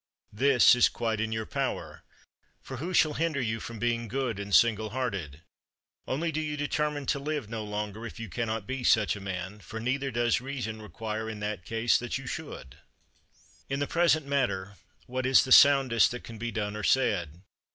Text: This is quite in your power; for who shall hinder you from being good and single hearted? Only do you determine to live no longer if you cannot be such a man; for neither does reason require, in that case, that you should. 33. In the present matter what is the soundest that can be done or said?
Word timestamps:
This 0.33 0.73
is 0.73 0.89
quite 0.89 1.21
in 1.21 1.31
your 1.31 1.45
power; 1.45 2.01
for 2.59 2.77
who 2.77 2.91
shall 2.91 3.13
hinder 3.13 3.39
you 3.39 3.59
from 3.59 3.77
being 3.77 4.07
good 4.07 4.39
and 4.39 4.51
single 4.55 4.89
hearted? 4.89 5.43
Only 6.07 6.31
do 6.31 6.41
you 6.41 6.57
determine 6.57 7.05
to 7.05 7.19
live 7.19 7.51
no 7.51 7.63
longer 7.63 8.03
if 8.07 8.19
you 8.19 8.27
cannot 8.27 8.65
be 8.65 8.83
such 8.83 9.15
a 9.15 9.21
man; 9.21 9.59
for 9.59 9.79
neither 9.79 10.09
does 10.09 10.41
reason 10.41 10.81
require, 10.81 11.29
in 11.29 11.39
that 11.41 11.65
case, 11.65 11.99
that 11.99 12.17
you 12.17 12.25
should. 12.25 12.77
33. 13.69 13.69
In 13.69 13.79
the 13.79 13.85
present 13.85 14.25
matter 14.25 14.73
what 15.05 15.27
is 15.27 15.43
the 15.43 15.51
soundest 15.51 16.09
that 16.09 16.23
can 16.23 16.39
be 16.39 16.51
done 16.51 16.75
or 16.75 16.81
said? 16.81 17.43